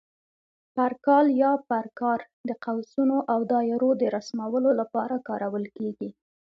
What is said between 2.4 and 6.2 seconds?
د قوسونو او دایرو د رسمولو لپاره کارول کېږي.